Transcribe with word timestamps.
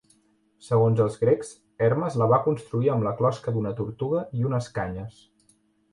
Segons 0.67 1.01
els 1.03 1.17
grecs, 1.23 1.51
Hermes 1.89 2.17
la 2.21 2.29
va 2.33 2.41
construir 2.47 2.91
amb 2.95 3.07
la 3.09 3.15
closca 3.21 3.53
d'una 3.59 3.77
tortuga 3.81 4.27
i 4.41 4.51
unes 4.53 4.71
canyes. 4.79 5.25